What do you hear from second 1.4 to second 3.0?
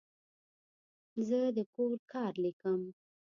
د کور کار لیکم.